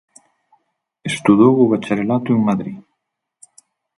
[1.11, 2.77] Estudou o bacharelato en Madrid.